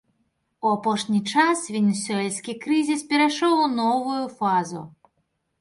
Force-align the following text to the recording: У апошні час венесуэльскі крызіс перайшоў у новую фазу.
У 0.67 0.71
апошні 0.77 1.19
час 1.33 1.59
венесуэльскі 1.75 2.57
крызіс 2.63 3.05
перайшоў 3.13 3.53
у 3.67 3.71
новую 3.79 4.19
фазу. 4.41 4.81